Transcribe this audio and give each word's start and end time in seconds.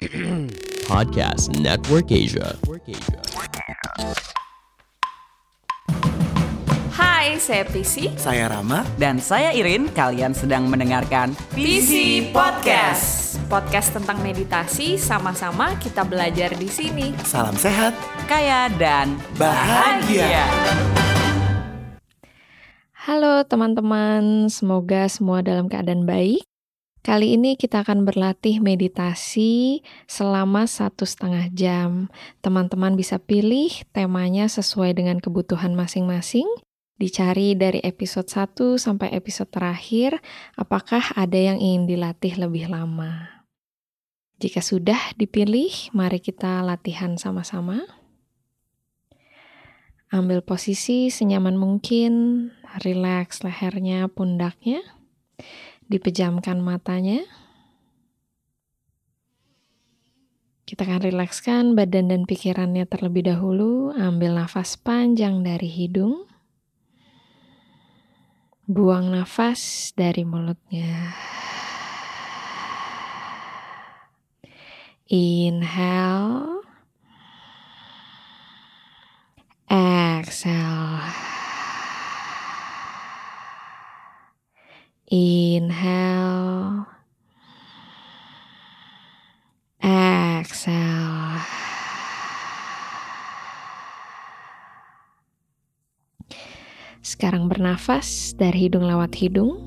Podcast 0.88 1.52
Network 1.60 2.08
Asia. 2.08 2.56
Hai, 6.96 7.36
saya 7.36 7.68
Prisi. 7.68 8.08
Saya 8.16 8.48
Rama. 8.48 8.80
Dan 8.96 9.20
saya 9.20 9.52
Irin, 9.52 9.92
kalian 9.92 10.32
sedang 10.32 10.72
mendengarkan 10.72 11.36
PC 11.52 12.24
Podcast. 12.32 13.36
Podcast 13.52 13.92
tentang 13.92 14.24
meditasi, 14.24 14.96
sama-sama 14.96 15.76
kita 15.76 16.00
belajar 16.08 16.56
di 16.56 16.72
sini. 16.72 17.12
Salam 17.28 17.60
sehat. 17.60 17.92
Kaya 18.24 18.72
dan 18.80 19.20
Bahagia. 19.36 20.48
Halo 23.04 23.44
teman-teman, 23.44 24.48
semoga 24.48 25.04
semua 25.12 25.44
dalam 25.44 25.68
keadaan 25.68 26.08
baik. 26.08 26.49
Kali 27.00 27.32
ini 27.32 27.56
kita 27.56 27.80
akan 27.80 28.04
berlatih 28.04 28.60
meditasi 28.60 29.80
selama 30.04 30.68
satu 30.68 31.08
setengah 31.08 31.48
jam. 31.48 32.12
Teman-teman 32.44 32.92
bisa 32.92 33.16
pilih 33.16 33.72
temanya 33.96 34.44
sesuai 34.52 35.00
dengan 35.00 35.16
kebutuhan 35.16 35.72
masing-masing. 35.72 36.44
Dicari 37.00 37.56
dari 37.56 37.80
episode 37.80 38.28
1 38.28 38.76
sampai 38.76 39.16
episode 39.16 39.48
terakhir, 39.48 40.20
apakah 40.60 41.00
ada 41.16 41.40
yang 41.40 41.56
ingin 41.56 41.88
dilatih 41.88 42.36
lebih 42.36 42.68
lama. 42.68 43.40
Jika 44.36 44.60
sudah 44.60 45.16
dipilih, 45.16 45.72
mari 45.96 46.20
kita 46.20 46.60
latihan 46.60 47.16
sama-sama. 47.16 47.80
Ambil 50.12 50.44
posisi 50.44 51.08
senyaman 51.08 51.56
mungkin, 51.56 52.12
rileks 52.84 53.40
lehernya, 53.40 54.12
pundaknya, 54.12 54.84
dipejamkan 55.90 56.62
matanya. 56.62 57.26
Kita 60.62 60.86
akan 60.86 61.02
rilekskan 61.02 61.74
badan 61.74 62.14
dan 62.14 62.22
pikirannya 62.30 62.86
terlebih 62.86 63.26
dahulu. 63.26 63.90
Ambil 63.98 64.38
nafas 64.38 64.78
panjang 64.78 65.42
dari 65.42 65.66
hidung. 65.66 66.30
Buang 68.70 69.10
nafas 69.10 69.90
dari 69.98 70.22
mulutnya. 70.22 71.10
Inhale. 75.10 76.62
Exhale. 79.66 81.39
Inhale. 85.10 86.86
Exhale. 89.82 91.42
Sekarang 97.02 97.50
bernafas 97.50 98.38
dari 98.38 98.70
hidung 98.70 98.86
lewat 98.86 99.18
hidung. 99.18 99.66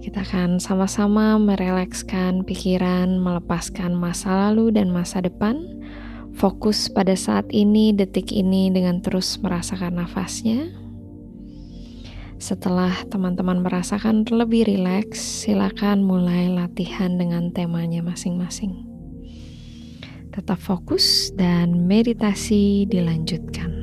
Kita 0.00 0.24
akan 0.24 0.56
sama-sama 0.56 1.36
merelekskan 1.36 2.48
pikiran, 2.48 3.20
melepaskan 3.20 3.92
masa 3.92 4.48
lalu 4.48 4.72
dan 4.72 4.88
masa 4.88 5.20
depan. 5.20 5.84
Fokus 6.32 6.88
pada 6.88 7.12
saat 7.12 7.44
ini, 7.52 7.92
detik 7.92 8.32
ini 8.32 8.72
dengan 8.72 9.04
terus 9.04 9.36
merasakan 9.36 10.00
nafasnya. 10.00 10.87
Setelah 12.38 12.94
teman-teman 13.10 13.66
merasakan 13.66 14.22
lebih 14.22 14.70
rileks, 14.70 15.18
silakan 15.42 16.06
mulai 16.06 16.46
latihan 16.46 17.18
dengan 17.18 17.50
temanya 17.50 17.98
masing-masing. 17.98 18.86
Tetap 20.30 20.62
fokus 20.62 21.34
dan 21.34 21.90
meditasi 21.90 22.86
dilanjutkan. 22.86 23.77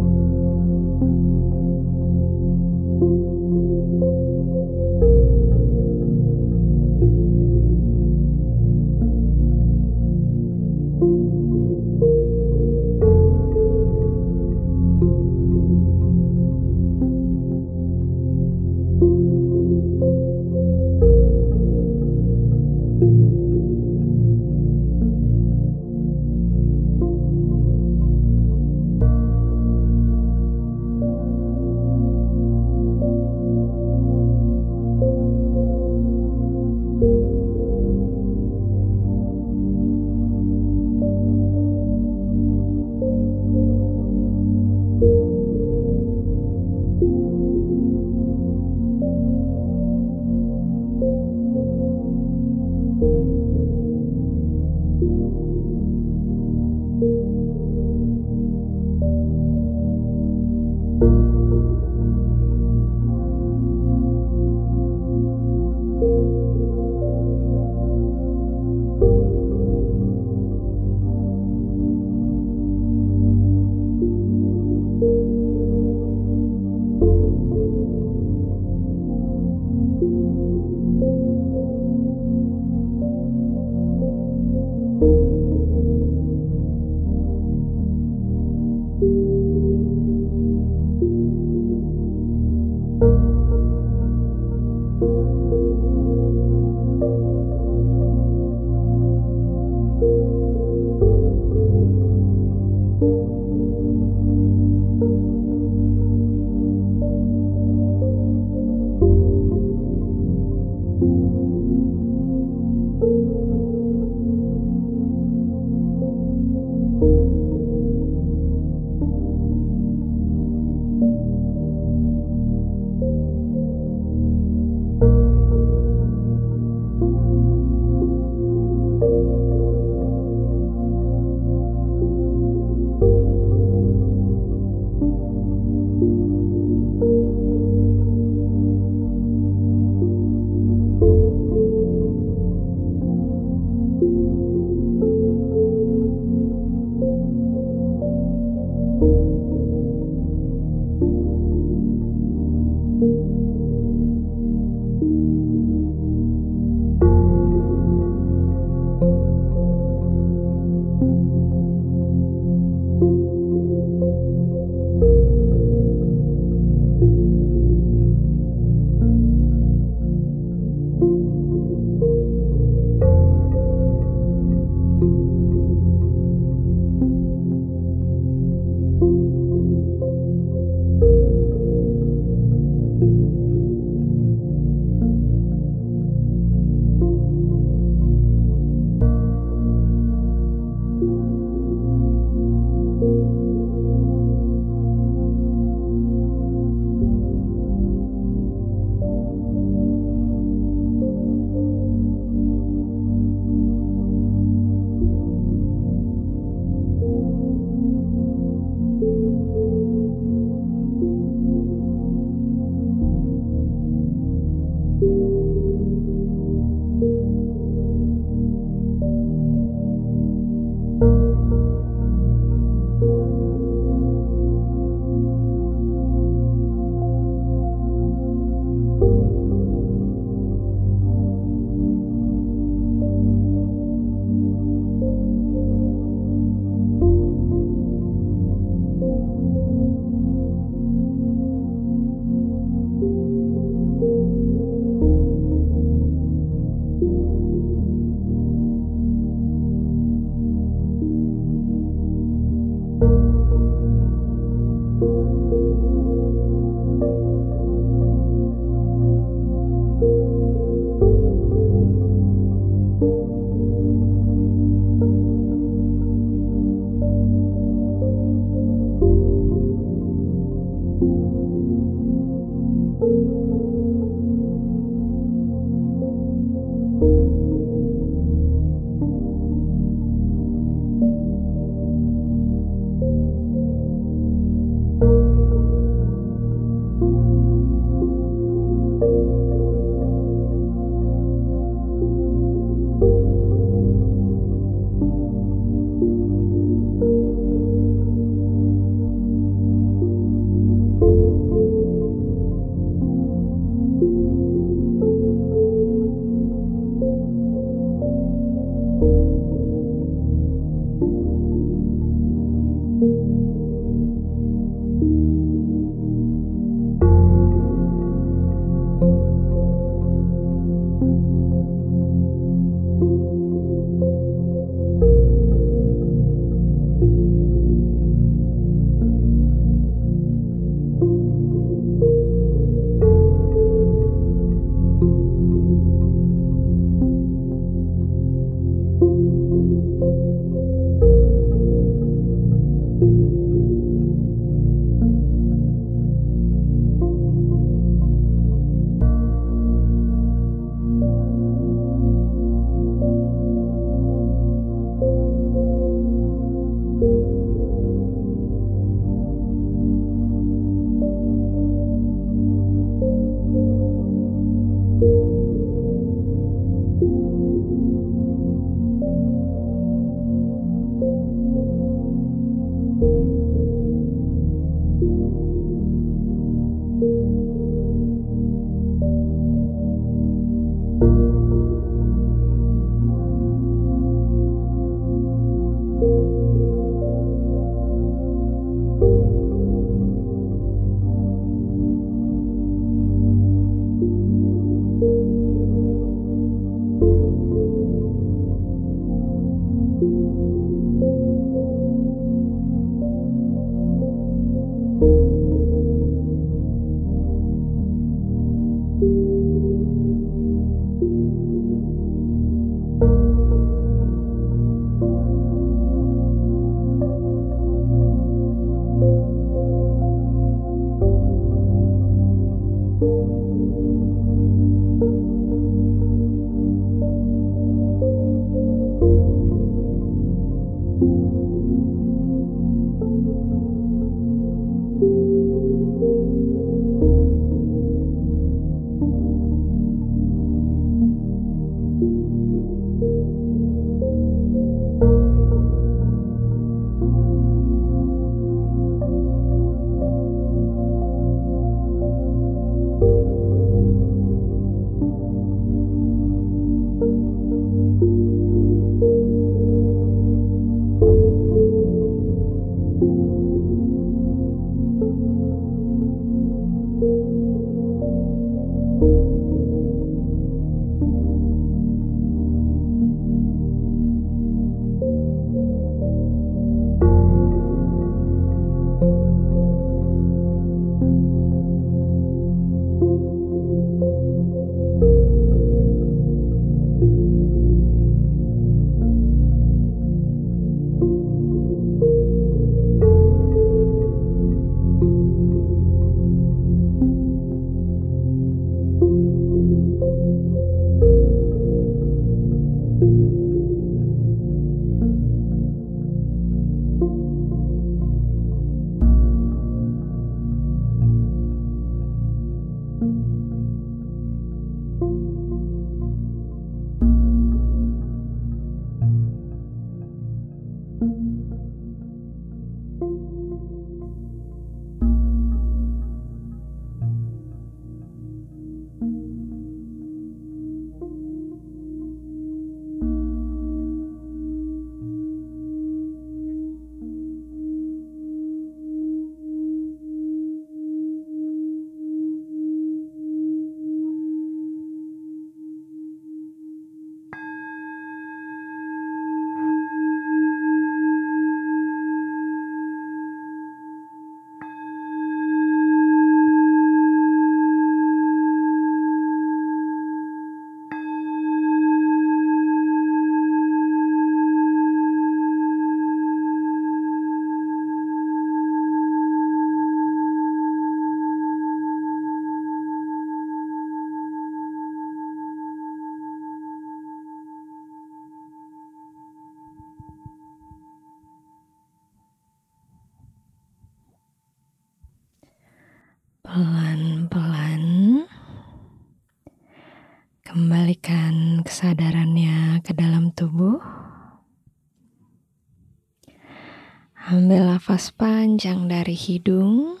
Nafas 598.00 598.16
panjang 598.16 598.88
dari 598.88 599.12
hidung. 599.12 600.00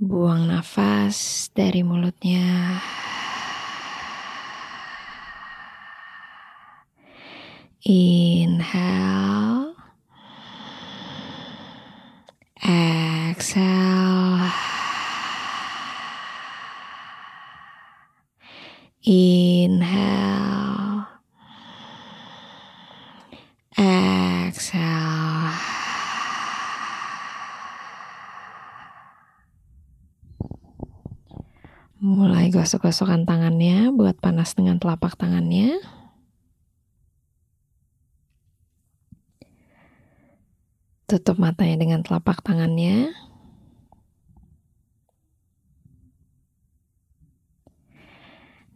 Buang 0.00 0.48
nafas 0.48 1.52
dari 1.52 1.84
mulutnya. 1.84 2.80
Inhale. 7.84 9.76
Exhale. 12.64 14.48
Inhale. 19.04 20.24
Exhale. 23.76 25.04
Mulai 32.64 32.80
gosok-gosokkan 32.80 33.28
tangannya 33.28 33.92
buat 33.92 34.16
panas 34.24 34.56
dengan 34.56 34.80
telapak 34.80 35.20
tangannya. 35.20 35.84
Tutup 41.04 41.36
matanya 41.36 41.76
dengan 41.76 42.00
telapak 42.00 42.40
tangannya. 42.40 43.12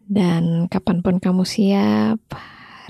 Dan 0.04 0.68
kapan 0.68 1.00
pun 1.00 1.16
kamu 1.16 1.48
siap, 1.48 2.20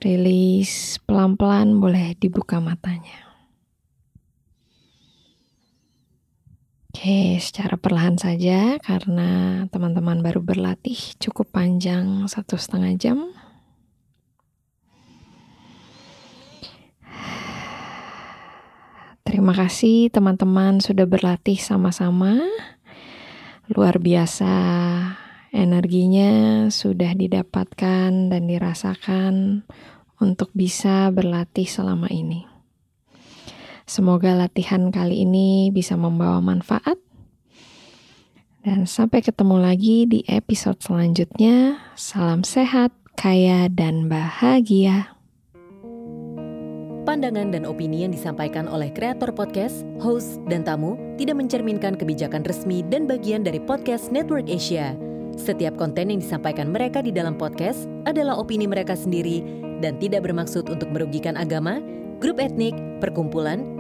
rilis 0.02 0.98
pelan-pelan 1.06 1.78
boleh 1.78 2.18
dibuka 2.18 2.58
matanya. 2.58 3.27
Oke, 6.98 7.38
secara 7.38 7.78
perlahan 7.78 8.18
saja 8.18 8.74
karena 8.82 9.62
teman-teman 9.70 10.18
baru 10.18 10.42
berlatih 10.42 10.98
cukup 11.22 11.54
panjang 11.54 12.26
satu 12.26 12.58
setengah 12.58 12.98
jam. 12.98 13.18
Terima 19.22 19.54
kasih 19.54 20.10
teman-teman 20.10 20.82
sudah 20.82 21.06
berlatih 21.06 21.62
sama-sama. 21.62 22.34
Luar 23.70 24.02
biasa 24.02 24.50
energinya 25.54 26.66
sudah 26.66 27.14
didapatkan 27.14 28.10
dan 28.10 28.42
dirasakan 28.50 29.62
untuk 30.18 30.50
bisa 30.50 31.14
berlatih 31.14 31.70
selama 31.70 32.10
ini. 32.10 32.57
Semoga 33.88 34.36
latihan 34.36 34.92
kali 34.92 35.24
ini 35.24 35.72
bisa 35.72 35.96
membawa 35.96 36.44
manfaat. 36.44 37.00
Dan 38.60 38.84
sampai 38.84 39.24
ketemu 39.24 39.56
lagi 39.56 40.04
di 40.04 40.20
episode 40.28 40.76
selanjutnya. 40.84 41.80
Salam 41.96 42.44
sehat, 42.44 42.92
kaya, 43.16 43.72
dan 43.72 44.12
bahagia. 44.12 45.16
Pandangan 47.08 47.48
dan 47.48 47.64
opini 47.64 48.04
yang 48.04 48.12
disampaikan 48.12 48.68
oleh 48.68 48.92
kreator 48.92 49.32
podcast, 49.32 49.88
host, 50.04 50.36
dan 50.52 50.68
tamu 50.68 51.00
tidak 51.16 51.40
mencerminkan 51.40 51.96
kebijakan 51.96 52.44
resmi 52.44 52.84
dan 52.92 53.08
bagian 53.08 53.40
dari 53.40 53.56
podcast 53.56 54.12
Network 54.12 54.52
Asia. 54.52 54.92
Setiap 55.40 55.80
konten 55.80 56.12
yang 56.12 56.20
disampaikan 56.20 56.68
mereka 56.68 57.00
di 57.00 57.08
dalam 57.08 57.40
podcast 57.40 57.88
adalah 58.04 58.36
opini 58.36 58.68
mereka 58.68 58.92
sendiri 58.92 59.40
dan 59.80 59.96
tidak 59.96 60.28
bermaksud 60.28 60.68
untuk 60.68 60.92
merugikan 60.92 61.40
agama, 61.40 61.80
grup 62.20 62.36
etnik, 62.36 62.76
perkumpulan, 63.00 63.77